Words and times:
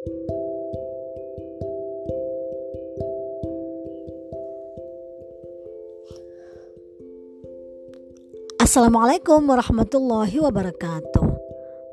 Assalamualaikum 0.00 0.16
warahmatullahi 9.44 10.40
wabarakatuh. 10.40 11.28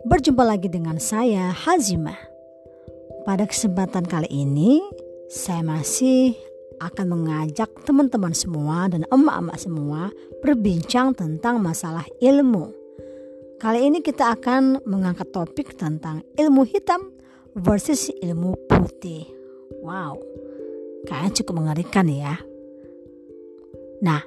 Berjumpa 0.07 0.47
lagi 0.47 0.71
dengan 0.71 1.03
saya 1.03 1.51
Hazimah. 1.51 2.15
Pada 3.27 3.43
kesempatan 3.43 4.07
kali 4.07 4.31
ini, 4.31 4.79
saya 5.27 5.67
masih 5.67 6.31
akan 6.79 7.11
mengajak 7.11 7.67
teman-teman 7.83 8.31
semua 8.31 8.87
dan 8.87 9.03
emak-emak 9.11 9.59
semua 9.59 10.15
berbincang 10.39 11.11
tentang 11.11 11.59
masalah 11.59 12.07
ilmu. 12.23 12.71
Kali 13.59 13.83
ini 13.83 13.99
kita 13.99 14.31
akan 14.31 14.79
mengangkat 14.87 15.27
topik 15.35 15.75
tentang 15.75 16.23
ilmu 16.39 16.63
hitam 16.63 17.16
versus 17.57 18.13
ilmu 18.21 18.53
putih. 18.69 19.25
Wow, 19.81 20.21
kayaknya 21.09 21.41
cukup 21.41 21.53
mengerikan 21.57 22.05
ya. 22.05 22.37
Nah, 24.05 24.21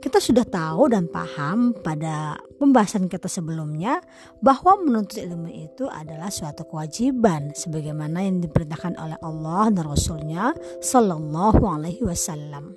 kita 0.00 0.16
sudah 0.16 0.46
tahu 0.46 0.88
dan 0.88 1.10
paham 1.10 1.76
pada 1.76 2.40
pembahasan 2.56 3.10
kita 3.10 3.28
sebelumnya 3.28 4.00
bahwa 4.40 4.80
menuntut 4.80 5.20
ilmu 5.20 5.50
itu 5.50 5.84
adalah 5.90 6.32
suatu 6.32 6.64
kewajiban 6.64 7.52
sebagaimana 7.52 8.24
yang 8.24 8.40
diperintahkan 8.40 8.96
oleh 8.96 9.18
Allah 9.20 9.68
dan 9.74 9.84
Rasulnya 9.84 10.56
Sallallahu 10.80 11.62
Alaihi 11.66 12.00
Wasallam. 12.00 12.72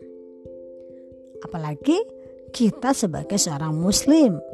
Apalagi 1.48 2.00
kita 2.52 2.92
sebagai 2.92 3.40
seorang 3.40 3.76
Muslim. 3.76 4.53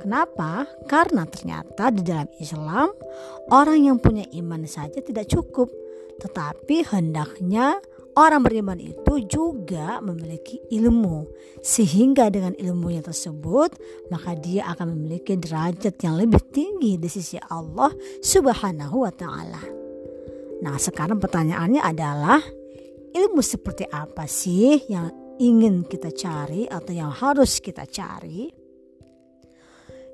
Kenapa? 0.00 0.64
Karena 0.88 1.28
ternyata 1.28 1.92
di 1.92 2.00
dalam 2.00 2.26
Islam 2.40 2.88
orang 3.52 3.92
yang 3.92 3.96
punya 4.00 4.24
iman 4.40 4.64
saja 4.64 5.04
tidak 5.04 5.28
cukup, 5.28 5.68
tetapi 6.18 6.88
hendaknya 6.88 7.78
Orang 8.18 8.42
beriman 8.42 8.76
itu 8.82 9.22
juga 9.30 10.02
memiliki 10.02 10.58
ilmu, 10.74 11.30
sehingga 11.62 12.26
dengan 12.26 12.58
ilmunya 12.58 13.06
tersebut, 13.06 13.78
maka 14.10 14.34
dia 14.34 14.66
akan 14.74 14.98
memiliki 14.98 15.38
derajat 15.38 15.94
yang 16.02 16.18
lebih 16.18 16.42
tinggi 16.50 16.98
di 16.98 17.06
sisi 17.06 17.38
Allah 17.38 17.94
Subhanahu 18.18 19.06
wa 19.06 19.12
Ta'ala. 19.14 19.62
Nah, 20.60 20.74
sekarang 20.74 21.22
pertanyaannya 21.22 21.80
adalah, 21.80 22.42
ilmu 23.14 23.40
seperti 23.40 23.86
apa 23.86 24.26
sih 24.26 24.90
yang 24.90 25.38
ingin 25.38 25.86
kita 25.86 26.10
cari 26.10 26.66
atau 26.66 26.90
yang 26.90 27.14
harus 27.14 27.62
kita 27.62 27.86
cari? 27.86 28.59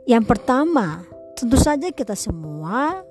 Yang 0.07 0.39
pertama, 0.39 1.03
tentu 1.35 1.59
saja 1.59 1.91
kita 1.91 2.15
semua 2.15 3.03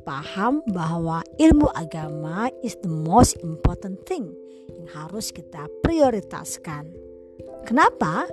paham 0.00 0.64
bahwa 0.72 1.20
ilmu 1.36 1.68
agama 1.76 2.48
is 2.64 2.72
the 2.80 2.88
most 2.88 3.36
important 3.44 4.00
thing 4.08 4.32
yang 4.72 4.88
harus 4.96 5.28
kita 5.28 5.68
prioritaskan. 5.84 6.88
Kenapa? 7.68 8.24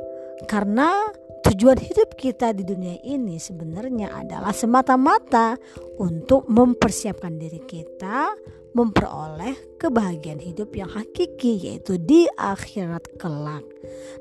Karena 0.47 0.95
tujuan 1.43 1.75
hidup 1.75 2.15
kita 2.15 2.55
di 2.55 2.63
dunia 2.63 2.95
ini 3.03 3.35
sebenarnya 3.35 4.15
adalah 4.15 4.55
semata-mata 4.55 5.59
untuk 5.99 6.47
mempersiapkan 6.47 7.35
diri 7.35 7.59
kita 7.67 8.31
memperoleh 8.75 9.75
kebahagiaan 9.75 10.39
hidup 10.39 10.71
yang 10.71 10.87
hakiki 10.87 11.67
yaitu 11.67 11.99
di 11.99 12.31
akhirat 12.39 13.19
kelak. 13.19 13.63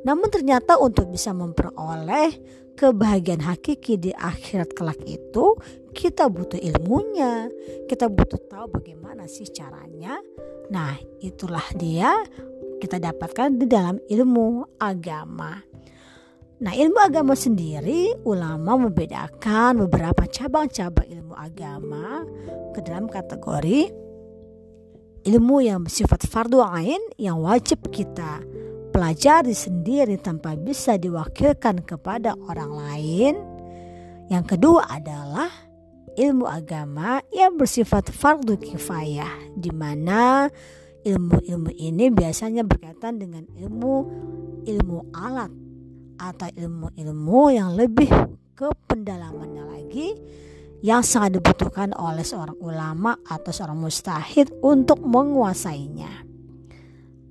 Namun 0.02 0.30
ternyata 0.34 0.78
untuk 0.82 1.10
bisa 1.10 1.30
memperoleh 1.30 2.62
kebahagiaan 2.74 3.42
hakiki 3.42 3.96
di 3.98 4.10
akhirat 4.14 4.74
kelak 4.74 5.00
itu 5.06 5.54
kita 5.94 6.26
butuh 6.26 6.58
ilmunya. 6.58 7.48
Kita 7.86 8.10
butuh 8.10 8.40
tahu 8.50 8.78
bagaimana 8.82 9.30
sih 9.30 9.46
caranya. 9.48 10.18
Nah 10.70 10.98
itulah 11.22 11.64
dia 11.78 12.10
kita 12.82 13.00
dapatkan 13.00 13.56
di 13.56 13.66
dalam 13.70 13.96
ilmu 14.10 14.76
agama. 14.76 15.56
Nah, 16.54 16.70
ilmu 16.70 16.96
agama 16.96 17.34
sendiri 17.34 18.14
ulama 18.24 18.78
membedakan 18.78 19.84
beberapa 19.84 20.24
cabang-cabang 20.24 21.10
ilmu 21.10 21.34
agama 21.34 22.22
ke 22.72 22.80
dalam 22.80 23.10
kategori 23.10 23.90
ilmu 25.24 25.56
yang 25.64 25.82
bersifat 25.82 26.24
fardu 26.28 26.62
ain 26.62 27.00
yang 27.18 27.40
wajib 27.40 27.84
kita 27.90 28.44
pelajari 28.94 29.50
sendiri 29.50 30.14
tanpa 30.22 30.54
bisa 30.54 30.94
diwakilkan 30.94 31.82
kepada 31.82 32.38
orang 32.46 32.72
lain. 32.78 33.34
Yang 34.30 34.54
kedua 34.54 34.86
adalah 34.86 35.50
ilmu 36.14 36.46
agama 36.46 37.18
yang 37.34 37.58
bersifat 37.58 38.14
fardu 38.14 38.54
kifayah 38.54 39.50
di 39.58 39.74
mana 39.74 40.46
ilmu-ilmu 41.02 41.74
ini 41.74 42.14
biasanya 42.14 42.62
berkaitan 42.62 43.18
dengan 43.18 43.42
ilmu 43.58 43.94
ilmu 44.62 45.10
alat 45.10 45.50
atau 46.16 46.48
ilmu-ilmu 46.54 47.40
yang 47.50 47.74
lebih 47.74 48.08
ke 48.54 48.70
pendalamannya 48.86 49.64
lagi 49.66 50.14
yang 50.86 51.02
sangat 51.02 51.42
dibutuhkan 51.42 51.90
oleh 51.98 52.22
seorang 52.22 52.56
ulama 52.62 53.18
atau 53.26 53.50
seorang 53.50 53.76
mustahid 53.76 54.54
untuk 54.62 55.02
menguasainya. 55.02 56.24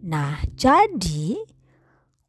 Nah, 0.03 0.43
jadi 0.51 1.52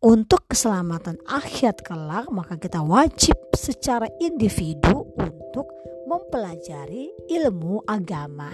untuk 0.04 0.44
keselamatan 0.52 1.16
akhirat 1.24 1.80
kelak 1.80 2.28
maka 2.28 2.60
kita 2.60 2.84
wajib 2.84 3.40
secara 3.56 4.04
individu 4.20 5.08
untuk 5.16 5.64
mempelajari 6.04 7.08
ilmu 7.32 7.80
agama. 7.88 8.52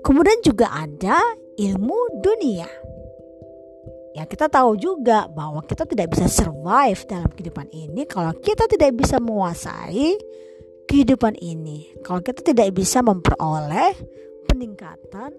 Kemudian 0.00 0.40
juga 0.40 0.72
ada 0.72 1.20
ilmu 1.60 2.24
dunia. 2.24 2.64
Ya 4.16 4.24
kita 4.24 4.48
tahu 4.48 4.80
juga 4.80 5.28
bahwa 5.28 5.60
kita 5.68 5.84
tidak 5.84 6.16
bisa 6.16 6.26
survive 6.32 6.98
dalam 7.04 7.28
kehidupan 7.36 7.68
ini 7.68 8.08
kalau 8.08 8.32
kita 8.40 8.64
tidak 8.72 8.96
bisa 8.96 9.20
menguasai 9.20 10.16
kehidupan 10.88 11.36
ini. 11.44 11.92
Kalau 12.00 12.24
kita 12.24 12.40
tidak 12.40 12.72
bisa 12.72 13.04
memperoleh 13.04 13.92
peningkatan 14.48 15.36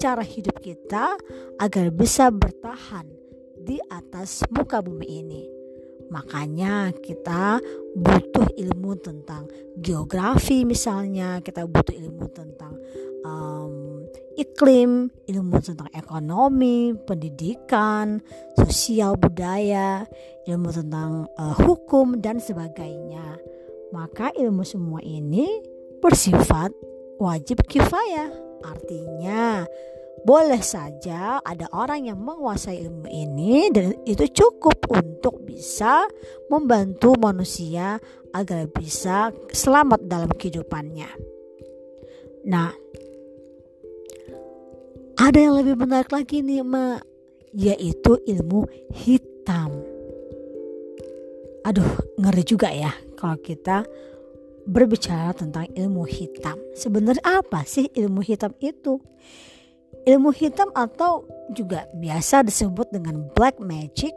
cara 0.00 0.24
hidup 0.24 0.56
kita 0.64 1.20
agar 1.60 1.92
bisa 1.92 2.32
bertahan 2.32 3.19
di 3.62 3.76
atas 3.92 4.44
muka 4.52 4.80
bumi 4.80 5.06
ini. 5.06 5.42
Makanya 6.10 6.90
kita 6.98 7.62
butuh 7.94 8.50
ilmu 8.58 8.98
tentang 8.98 9.46
geografi 9.78 10.66
misalnya, 10.66 11.38
kita 11.38 11.62
butuh 11.70 11.94
ilmu 11.94 12.26
tentang 12.34 12.74
um, 13.22 14.02
iklim, 14.34 15.06
ilmu 15.30 15.56
tentang 15.62 15.86
ekonomi, 15.94 16.98
pendidikan, 17.06 18.18
sosial 18.58 19.14
budaya, 19.14 20.02
ilmu 20.50 20.74
tentang 20.74 21.30
uh, 21.38 21.54
hukum 21.62 22.18
dan 22.18 22.42
sebagainya. 22.42 23.38
Maka 23.94 24.34
ilmu 24.34 24.66
semua 24.66 24.98
ini 25.06 25.46
bersifat 26.02 26.74
wajib 27.22 27.62
kifayah. 27.70 28.34
Artinya 28.66 29.62
boleh 30.20 30.60
saja 30.60 31.40
ada 31.40 31.66
orang 31.72 32.08
yang 32.12 32.20
menguasai 32.20 32.84
ilmu 32.84 33.08
ini 33.08 33.72
dan 33.72 33.96
itu 34.04 34.28
cukup 34.28 34.84
untuk 34.92 35.40
bisa 35.48 36.04
membantu 36.52 37.16
manusia 37.16 37.96
agar 38.36 38.68
bisa 38.70 39.32
selamat 39.50 40.06
dalam 40.06 40.30
kehidupannya. 40.30 41.10
Nah, 42.46 42.72
ada 45.20 45.38
yang 45.38 45.60
lebih 45.60 45.76
menarik 45.76 46.08
lagi 46.08 46.40
nih, 46.40 46.64
Ma, 46.64 46.96
yaitu 47.52 48.16
ilmu 48.24 48.64
hitam. 48.96 49.72
Aduh, 51.60 51.92
ngeri 52.16 52.44
juga 52.46 52.72
ya 52.72 52.88
kalau 53.20 53.36
kita 53.36 53.84
berbicara 54.64 55.36
tentang 55.36 55.68
ilmu 55.76 56.08
hitam. 56.08 56.56
Sebenarnya 56.72 57.20
apa 57.20 57.68
sih 57.68 57.92
ilmu 57.92 58.24
hitam 58.24 58.56
itu? 58.64 58.96
Ilmu 60.08 60.32
hitam 60.32 60.72
atau 60.72 61.28
juga 61.52 61.84
biasa 61.92 62.46
disebut 62.46 62.88
dengan 62.94 63.26
black 63.36 63.60
magic 63.60 64.14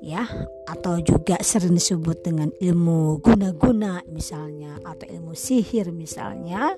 ya 0.00 0.22
atau 0.70 1.02
juga 1.02 1.40
sering 1.42 1.74
disebut 1.74 2.22
dengan 2.22 2.52
ilmu 2.62 3.18
guna-guna 3.18 4.06
misalnya 4.06 4.78
atau 4.86 5.06
ilmu 5.08 5.34
sihir 5.34 5.90
misalnya. 5.90 6.72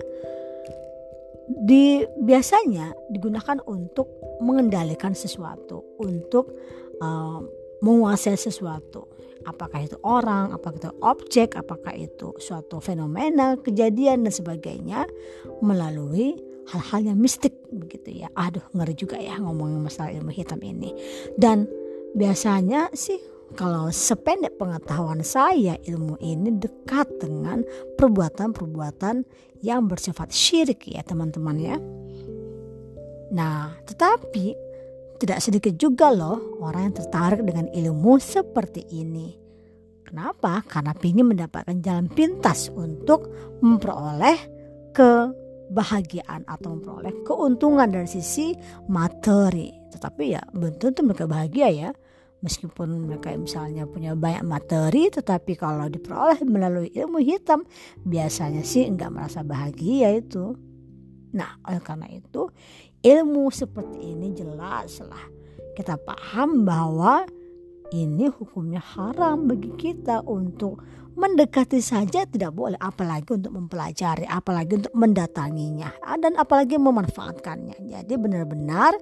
Di 1.48 2.04
biasanya 2.20 2.92
digunakan 3.08 3.56
untuk 3.64 4.08
mengendalikan 4.44 5.16
sesuatu 5.16 5.96
untuk 5.96 6.52
uh, 7.00 7.40
menguasai 7.80 8.36
sesuatu. 8.36 9.08
Apakah 9.48 9.80
itu 9.80 9.96
orang 10.04 10.52
apakah 10.52 10.76
itu 10.76 10.92
objek 11.00 11.56
apakah 11.56 11.96
itu 11.96 12.36
suatu 12.36 12.84
fenomena 12.84 13.56
kejadian 13.56 14.28
dan 14.28 14.34
sebagainya 14.34 15.08
melalui 15.64 16.36
hal-hal 16.68 17.00
yang 17.12 17.18
mistik 17.18 17.56
begitu 17.72 18.24
ya. 18.24 18.28
Aduh 18.36 18.64
ngeri 18.76 18.94
juga 18.94 19.16
ya 19.16 19.40
ngomongin 19.40 19.80
masalah 19.80 20.12
ilmu 20.12 20.32
hitam 20.32 20.60
ini. 20.60 20.92
Dan 21.36 21.64
biasanya 22.12 22.92
sih 22.92 23.18
kalau 23.56 23.88
sependek 23.88 24.60
pengetahuan 24.60 25.24
saya 25.24 25.80
ilmu 25.88 26.20
ini 26.20 26.52
dekat 26.60 27.08
dengan 27.16 27.64
perbuatan-perbuatan 27.96 29.24
yang 29.64 29.88
bersifat 29.88 30.28
syirik 30.28 30.84
ya 30.84 31.00
teman-teman 31.00 31.56
ya. 31.56 31.76
Nah, 33.32 33.72
tetapi 33.84 34.56
tidak 35.18 35.40
sedikit 35.42 35.74
juga 35.76 36.12
loh 36.12 36.60
orang 36.62 36.92
yang 36.92 36.96
tertarik 36.96 37.42
dengan 37.42 37.66
ilmu 37.72 38.20
seperti 38.20 38.86
ini. 38.92 39.34
Kenapa? 40.06 40.64
Karena 40.64 40.96
ingin 40.96 41.36
mendapatkan 41.36 41.84
jalan 41.84 42.08
pintas 42.08 42.72
untuk 42.72 43.28
memperoleh 43.60 44.38
kebahagiaan 45.68 46.48
atau 46.48 46.76
memperoleh 46.76 47.14
keuntungan 47.28 47.88
dari 47.92 48.08
sisi 48.08 48.56
materi. 48.88 49.70
Tetapi 49.92 50.24
ya 50.32 50.42
belum 50.50 50.80
tentu 50.80 51.04
mereka 51.04 51.28
bahagia 51.28 51.68
ya. 51.70 51.90
Meskipun 52.38 53.10
mereka 53.10 53.34
misalnya 53.34 53.82
punya 53.84 54.14
banyak 54.14 54.46
materi 54.46 55.10
tetapi 55.10 55.58
kalau 55.58 55.90
diperoleh 55.90 56.38
melalui 56.46 56.86
ilmu 56.94 57.18
hitam 57.18 57.66
biasanya 58.06 58.62
sih 58.62 58.86
enggak 58.86 59.10
merasa 59.10 59.42
bahagia 59.42 60.14
itu. 60.16 60.54
Nah 61.34 61.58
oleh 61.66 61.82
karena 61.82 62.06
itu 62.08 62.46
ilmu 63.02 63.50
seperti 63.50 64.14
ini 64.14 64.34
jelaslah 64.38 65.38
kita 65.74 65.98
paham 65.98 66.66
bahwa 66.66 67.26
ini 67.92 68.28
hukumnya 68.28 68.80
haram 68.82 69.48
bagi 69.48 69.72
kita 69.76 70.20
untuk 70.28 70.80
mendekati 71.18 71.82
saja 71.82 72.22
tidak 72.30 72.54
boleh 72.54 72.78
apalagi 72.78 73.34
untuk 73.34 73.50
mempelajari 73.50 74.22
apalagi 74.22 74.78
untuk 74.78 74.94
mendatanginya 74.94 75.90
dan 76.22 76.38
apalagi 76.38 76.78
memanfaatkannya. 76.78 77.90
Jadi 77.90 78.14
benar-benar 78.14 78.94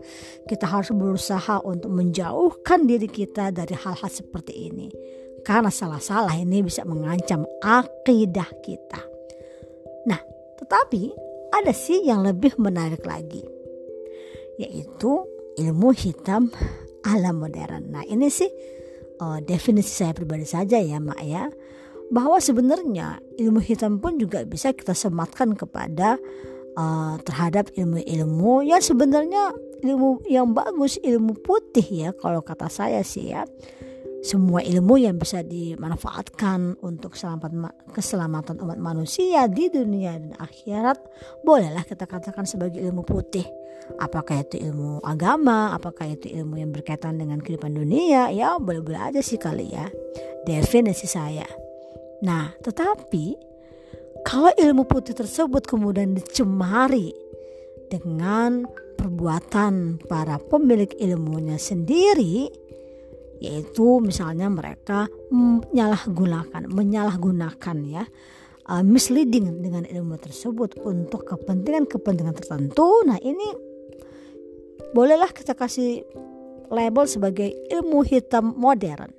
kita 0.49 0.65
harus 0.65 0.95
berusaha 0.97 1.61
untuk 1.61 1.93
menjauhkan 1.93 2.89
diri 2.89 3.11
kita 3.11 3.53
dari 3.53 3.77
hal-hal 3.77 4.09
seperti 4.09 4.73
ini 4.73 4.89
karena 5.45 5.69
salah-salah 5.69 6.33
ini 6.41 6.65
bisa 6.65 6.89
mengancam 6.89 7.45
akidah 7.61 8.49
kita. 8.65 9.01
Nah 10.09 10.21
tetapi 10.57 11.13
ada 11.53 11.73
sih 11.77 12.09
yang 12.09 12.25
lebih 12.25 12.57
menarik 12.57 13.05
lagi 13.05 13.45
yaitu 14.57 15.21
ilmu 15.61 15.93
hitam 15.93 16.49
ala 17.07 17.31
modern. 17.31 17.95
Nah 17.95 18.03
ini 18.03 18.27
sih 18.27 18.51
uh, 19.23 19.39
definisi 19.39 19.95
saya 20.03 20.11
pribadi 20.11 20.45
saja 20.45 20.83
ya 20.83 20.99
mak 20.99 21.23
ya. 21.23 21.47
Bahwa 22.07 22.39
sebenarnya 22.39 23.19
ilmu 23.39 23.59
hitam 23.59 23.99
pun 23.99 24.19
juga 24.19 24.47
bisa 24.47 24.71
kita 24.71 24.95
sematkan 24.95 25.59
kepada 25.59 26.19
uh, 26.79 27.19
terhadap 27.27 27.71
ilmu-ilmu 27.75 28.63
yang 28.63 28.79
sebenarnya 28.79 29.51
ilmu 29.83 30.23
yang 30.31 30.55
bagus 30.55 30.97
ilmu 31.03 31.35
putih 31.43 31.85
ya 31.85 32.11
kalau 32.15 32.41
kata 32.41 32.71
saya 32.71 33.03
sih 33.03 33.35
ya 33.35 33.43
semua 34.27 34.59
ilmu 34.59 34.99
yang 34.99 35.23
bisa 35.23 35.47
dimanfaatkan 35.47 36.83
untuk 36.83 37.15
keselamatan 37.95 38.59
umat 38.59 38.79
manusia 38.83 39.47
di 39.47 39.71
dunia 39.71 40.19
dan 40.19 40.35
akhirat 40.43 40.99
bolehlah 41.47 41.87
kita 41.87 42.11
katakan 42.11 42.43
sebagai 42.43 42.83
ilmu 42.83 43.07
putih. 43.07 43.47
Apakah 44.03 44.43
itu 44.43 44.59
ilmu 44.59 44.99
agama? 45.07 45.71
Apakah 45.71 46.11
itu 46.11 46.27
ilmu 46.27 46.59
yang 46.59 46.75
berkaitan 46.75 47.23
dengan 47.23 47.39
kehidupan 47.39 47.71
dunia? 47.71 48.35
Ya 48.35 48.59
boleh-boleh 48.59 48.99
aja 48.99 49.23
sih 49.23 49.39
kali 49.39 49.71
ya. 49.71 49.87
Definisi 50.43 51.07
saya. 51.07 51.47
Nah, 52.27 52.51
tetapi 52.67 53.39
kalau 54.27 54.51
ilmu 54.59 54.91
putih 54.91 55.15
tersebut 55.15 55.71
kemudian 55.71 56.19
dicemari 56.19 57.15
dengan 57.87 58.67
perbuatan 58.99 60.03
para 60.11 60.43
pemilik 60.43 60.91
ilmunya 60.99 61.55
sendiri, 61.63 62.51
yaitu 63.43 64.01
misalnya 64.01 64.49
mereka 64.49 65.11
menyalahgunakan, 65.29 66.69
menyalahgunakan 66.73 67.77
ya, 67.85 68.05
uh, 68.69 68.85
misleading 68.85 69.61
dengan 69.61 69.85
ilmu 69.85 70.17
tersebut 70.17 70.81
untuk 70.83 71.29
kepentingan-kepentingan 71.29 72.37
tertentu. 72.37 73.05
Nah, 73.05 73.21
ini 73.21 73.49
bolehlah 74.93 75.31
kita 75.33 75.53
kasih 75.53 76.05
label 76.73 77.05
sebagai 77.05 77.53
ilmu 77.71 78.03
hitam 78.03 78.57
modern. 78.57 79.13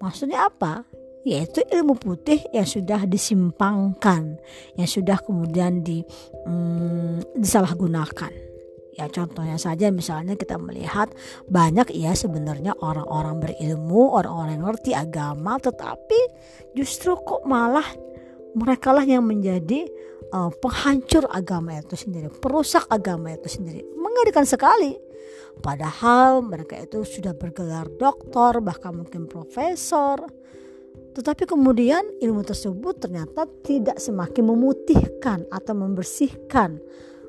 Maksudnya 0.00 0.46
apa? 0.46 0.86
yaitu 1.26 1.58
ilmu 1.74 1.98
putih 1.98 2.38
yang 2.54 2.62
sudah 2.62 3.02
disimpangkan, 3.02 4.38
yang 4.78 4.86
sudah 4.86 5.18
kemudian 5.18 5.82
di, 5.82 6.06
hmm, 6.46 7.34
disalahgunakan. 7.34 8.30
Ya 8.96 9.12
contohnya 9.12 9.60
saja 9.60 9.92
misalnya 9.92 10.40
kita 10.40 10.56
melihat 10.56 11.12
banyak 11.52 11.92
ya 11.92 12.16
sebenarnya 12.16 12.72
orang-orang 12.80 13.44
berilmu, 13.44 14.16
orang-orang 14.16 14.56
yang 14.56 14.64
ngerti 14.72 14.96
agama 14.96 15.60
tetapi 15.60 16.20
justru 16.72 17.12
kok 17.20 17.44
malah 17.44 17.84
mereka 18.56 18.96
lah 18.96 19.04
yang 19.04 19.28
menjadi 19.28 19.84
uh, 20.32 20.48
penghancur 20.48 21.28
agama 21.28 21.76
itu 21.76 21.92
sendiri, 21.92 22.32
perusak 22.40 22.88
agama 22.88 23.36
itu 23.36 23.52
sendiri. 23.52 23.84
Mengerikan 24.00 24.48
sekali. 24.48 24.96
Padahal 25.60 26.44
mereka 26.44 26.76
itu 26.76 27.04
sudah 27.04 27.32
bergelar 27.32 27.88
doktor, 27.96 28.60
bahkan 28.60 28.92
mungkin 28.92 29.24
profesor, 29.24 30.20
tetapi 31.16 31.48
kemudian 31.48 32.04
ilmu 32.20 32.44
tersebut 32.44 33.00
ternyata 33.00 33.48
tidak 33.64 33.96
semakin 33.96 34.52
memutihkan 34.52 35.48
atau 35.48 35.72
membersihkan 35.72 36.76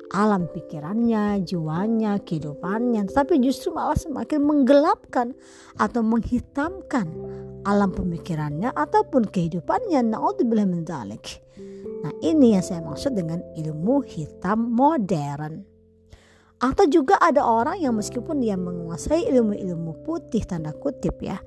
alam 0.08 0.48
pikirannya, 0.48 1.44
jiwanya, 1.44 2.16
kehidupannya, 2.24 3.04
tetapi 3.12 3.36
justru 3.44 3.76
malah 3.76 3.96
semakin 3.96 4.40
menggelapkan 4.40 5.36
atau 5.76 6.00
menghitamkan 6.00 7.08
alam 7.68 7.92
pemikirannya 7.92 8.72
ataupun 8.72 9.28
kehidupannya. 9.28 10.00
Nah, 11.98 12.14
ini 12.22 12.56
yang 12.56 12.64
saya 12.64 12.80
maksud 12.80 13.12
dengan 13.12 13.42
ilmu 13.58 14.00
hitam 14.06 14.72
modern. 14.72 15.66
Atau 16.58 16.90
juga 16.90 17.14
ada 17.22 17.46
orang 17.46 17.78
yang 17.78 17.94
meskipun 17.94 18.42
dia 18.42 18.58
menguasai 18.58 19.30
ilmu-ilmu 19.30 20.02
putih 20.02 20.42
tanda 20.42 20.74
kutip 20.74 21.22
ya, 21.22 21.38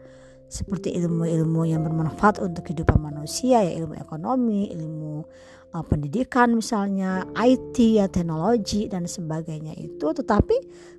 seperti 0.51 0.91
ilmu-ilmu 0.99 1.63
yang 1.63 1.87
bermanfaat 1.87 2.43
untuk 2.43 2.67
kehidupan 2.67 2.99
manusia 2.99 3.63
ya 3.63 3.71
ilmu 3.79 3.95
ekonomi, 3.95 4.67
ilmu 4.75 5.23
uh, 5.71 5.83
pendidikan 5.87 6.51
misalnya, 6.51 7.23
IT 7.39 7.79
ya 7.79 8.11
teknologi 8.11 8.91
dan 8.91 9.07
sebagainya 9.07 9.71
itu. 9.79 10.11
Tetapi 10.11 10.57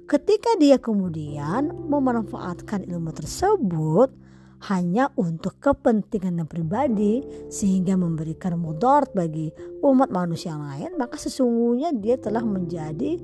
ketika 0.08 0.56
dia 0.56 0.80
kemudian 0.80 1.68
memanfaatkan 1.68 2.88
ilmu 2.88 3.12
tersebut 3.12 4.08
hanya 4.72 5.12
untuk 5.20 5.58
kepentingan 5.60 6.48
pribadi 6.48 7.20
sehingga 7.52 7.98
memberikan 7.98 8.56
mudarat 8.56 9.12
bagi 9.12 9.50
umat 9.82 10.08
manusia 10.14 10.54
lain 10.54 10.94
maka 10.94 11.18
sesungguhnya 11.18 11.90
dia 11.98 12.14
telah 12.14 12.46
menjadi 12.46 13.18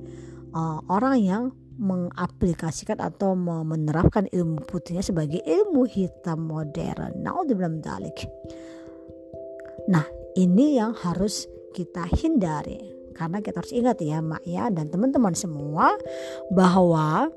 uh, 0.51 0.83
orang 0.91 1.15
yang 1.23 1.43
mengaplikasikan 1.79 2.99
atau 2.99 3.33
menerapkan 3.39 4.27
ilmu 4.27 4.67
putihnya 4.67 4.99
sebagai 4.99 5.39
ilmu 5.47 5.87
hitam 5.87 6.43
modern. 6.45 7.23
Naudzubillah 7.23 7.79
dalik. 7.79 8.27
Nah, 9.87 10.03
ini 10.35 10.77
yang 10.77 10.91
harus 10.91 11.47
kita 11.71 12.05
hindari 12.19 12.99
karena 13.15 13.43
kita 13.43 13.59
harus 13.59 13.75
ingat 13.75 13.99
ya 13.99 14.23
mak 14.23 14.43
ya 14.47 14.71
dan 14.71 14.87
teman-teman 14.87 15.35
semua 15.35 15.91
bahwa 16.55 17.27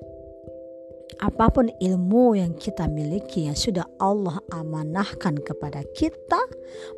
apa 1.20 1.46
pun 1.52 1.68
ilmu 1.68 2.38
yang 2.38 2.56
kita 2.56 2.88
miliki 2.88 3.50
yang 3.50 3.58
sudah 3.58 3.84
Allah 4.00 4.40
amanahkan 4.54 5.42
kepada 5.42 5.84
kita 5.92 6.40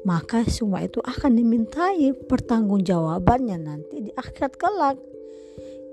maka 0.07 0.47
semua 0.47 0.85
itu 0.85 1.03
akan 1.03 1.35
dimintai 1.35 2.13
pertanggungjawabannya 2.29 3.59
nanti 3.59 4.05
di 4.05 4.11
akhirat 4.15 4.55
kelak 4.61 4.97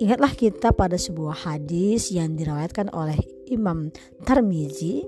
Ingatlah 0.01 0.34
kita 0.34 0.74
pada 0.74 0.98
sebuah 0.98 1.46
hadis 1.46 2.10
yang 2.10 2.34
diriwayatkan 2.34 2.89
oleh 2.89 3.22
Imam 3.53 3.93
Tarmizi 4.25 5.05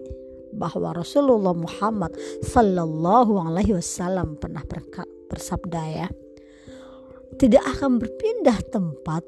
bahwa 0.53 0.93
Rasulullah 0.93 1.57
Muhammad 1.57 2.13
Sallallahu 2.45 3.41
Alaihi 3.41 3.73
Wasallam 3.73 4.37
pernah 4.37 4.61
bersabda 5.33 5.81
ya, 5.89 6.07
tidak 7.41 7.65
akan 7.73 7.97
berpindah 7.97 8.61
tempat 8.69 9.25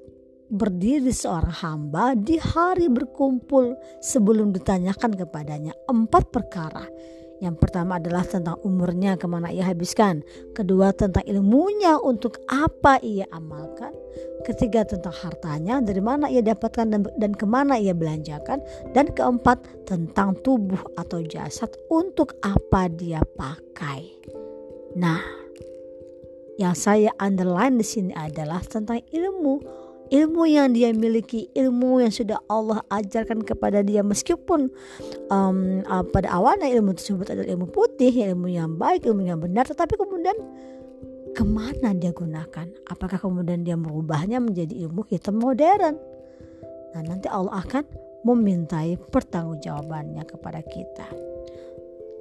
berdiri 0.53 1.09
seorang 1.09 1.57
hamba 1.65 2.13
di 2.13 2.37
hari 2.37 2.85
berkumpul 2.85 3.73
sebelum 4.05 4.53
ditanyakan 4.53 5.17
kepadanya 5.17 5.73
empat 5.89 6.29
perkara 6.29 6.85
yang 7.43 7.59
pertama 7.59 7.99
adalah 7.99 8.23
tentang 8.23 8.55
umurnya 8.63 9.19
ke 9.19 9.27
mana 9.27 9.51
ia 9.51 9.67
habiskan. 9.67 10.23
Kedua 10.55 10.95
tentang 10.95 11.27
ilmunya 11.27 11.99
untuk 11.99 12.39
apa 12.47 12.95
ia 13.03 13.27
amalkan. 13.35 13.91
Ketiga 14.47 14.87
tentang 14.87 15.11
hartanya 15.11 15.83
dari 15.83 15.99
mana 15.99 16.31
ia 16.31 16.39
dapatkan 16.39 16.87
dan, 17.19 17.33
ke 17.35 17.43
mana 17.43 17.75
ia 17.75 17.91
belanjakan. 17.91 18.63
Dan 18.95 19.11
keempat 19.11 19.83
tentang 19.83 20.39
tubuh 20.47 20.79
atau 20.95 21.19
jasad 21.27 21.67
untuk 21.91 22.39
apa 22.39 22.87
dia 22.87 23.19
pakai. 23.35 24.15
Nah, 24.95 25.19
yang 26.55 26.71
saya 26.71 27.11
underline 27.19 27.75
di 27.75 27.83
sini 27.83 28.11
adalah 28.15 28.63
tentang 28.63 29.03
ilmu 29.11 29.84
ilmu 30.13 30.43
yang 30.45 30.73
dia 30.73 30.93
miliki, 30.93 31.49
ilmu 31.53 32.05
yang 32.05 32.13
sudah 32.13 32.37
Allah 32.45 32.85
ajarkan 32.93 33.41
kepada 33.41 33.81
dia 33.81 34.05
meskipun 34.05 34.69
um, 35.33 35.81
uh, 35.85 36.05
pada 36.05 36.29
awalnya 36.29 36.69
ilmu 36.69 36.93
tersebut 36.93 37.33
adalah 37.33 37.49
ilmu 37.49 37.67
putih, 37.69 38.13
ilmu 38.13 38.51
yang 38.51 38.77
baik, 38.77 39.05
ilmu 39.09 39.25
yang 39.25 39.41
benar, 39.41 39.65
tetapi 39.65 39.97
kemudian 39.97 40.37
ke 41.35 41.43
mana 41.43 41.91
dia 41.97 42.15
gunakan? 42.15 42.67
Apakah 42.87 43.19
kemudian 43.19 43.65
dia 43.65 43.75
merubahnya 43.75 44.39
menjadi 44.39 44.87
ilmu 44.87 45.03
hitam 45.09 45.41
modern? 45.41 45.99
Nah 46.95 47.01
nanti 47.03 47.27
Allah 47.27 47.59
akan 47.59 47.83
memintai 48.23 48.95
pertanggungjawabannya 48.97 50.23
kepada 50.23 50.63
kita. 50.63 51.07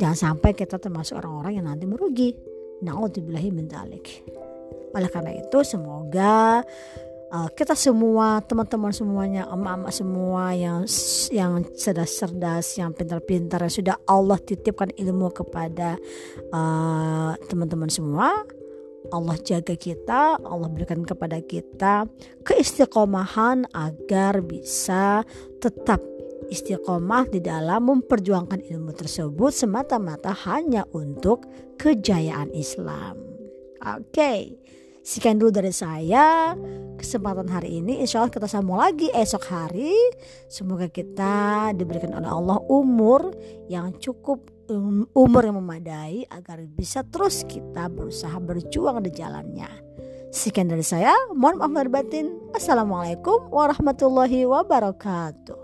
Jangan 0.03 0.19
sampai 0.19 0.51
kita 0.59 0.83
termasuk 0.83 1.23
orang-orang 1.23 1.63
yang 1.63 1.67
nanti 1.71 1.87
merugi. 1.87 2.35
Na'udzubillahi 2.83 3.49
min 3.55 3.71
Oleh 3.71 5.09
karena 5.09 5.33
itu 5.39 5.59
semoga 5.63 6.67
uh, 7.35 7.51
kita 7.51 7.75
semua 7.75 8.39
teman-teman 8.47 8.95
semuanya 8.95 9.51
emak-emak 9.51 9.91
semua 9.91 10.55
yang 10.55 10.87
yang 11.35 11.67
cerdas-cerdas 11.75 12.79
yang 12.79 12.95
pintar-pintar 12.95 13.67
yang 13.67 13.75
sudah 13.75 13.97
Allah 14.07 14.39
titipkan 14.39 14.95
ilmu 14.95 15.35
kepada 15.35 15.99
uh, 16.55 17.35
teman-teman 17.51 17.91
semua 17.91 18.31
Allah 19.13 19.37
jaga 19.37 19.77
kita, 19.77 20.41
Allah 20.41 20.69
berikan 20.73 21.05
kepada 21.05 21.37
kita 21.45 22.09
keistiqomahan 22.41 23.69
agar 23.77 24.41
bisa 24.41 25.29
tetap 25.61 26.01
istiqomah 26.49 27.29
di 27.29 27.45
dalam 27.45 27.85
memperjuangkan 27.85 28.65
ilmu 28.65 28.97
tersebut 28.97 29.53
semata-mata 29.53 30.33
hanya 30.49 30.89
untuk 30.97 31.45
kejayaan 31.77 32.49
Islam. 32.57 33.21
Oke. 33.85 34.09
Okay. 34.09 34.41
Sekian 35.05 35.37
dulu 35.37 35.53
dari 35.53 35.69
saya 35.69 36.57
kesempatan 36.97 37.45
hari 37.53 37.85
ini. 37.85 38.01
Insya 38.01 38.25
Allah 38.25 38.33
kita 38.33 38.49
sambung 38.49 38.81
lagi 38.81 39.13
esok 39.13 39.45
hari. 39.53 39.93
Semoga 40.49 40.89
kita 40.89 41.77
diberikan 41.77 42.17
oleh 42.17 42.31
Allah 42.33 42.59
umur 42.73 43.37
yang 43.69 43.93
cukup 44.01 44.49
um, 44.73 45.05
umur 45.13 45.45
yang 45.45 45.61
memadai 45.61 46.25
agar 46.33 46.65
bisa 46.65 47.05
terus 47.05 47.45
kita 47.45 47.93
berusaha 47.93 48.33
berjuang 48.41 49.05
di 49.05 49.13
jalannya. 49.13 49.69
Sekian 50.33 50.73
dari 50.73 50.83
saya. 50.83 51.13
Mohon 51.37 51.61
maaf 51.61 51.73
lahir 51.77 51.91
batin. 51.93 52.27
Assalamualaikum 52.57 53.53
warahmatullahi 53.53 54.49
wabarakatuh. 54.49 55.64